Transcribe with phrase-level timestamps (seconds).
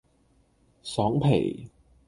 [0.81, 1.69] 爽皮